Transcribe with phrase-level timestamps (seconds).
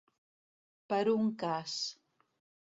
[0.93, 1.77] Per un cas.